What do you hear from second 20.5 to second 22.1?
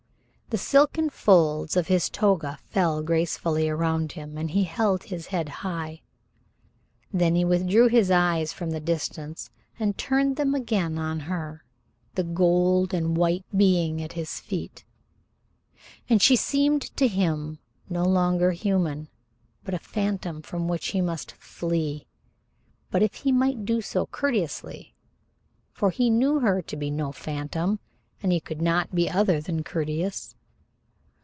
which he must flee,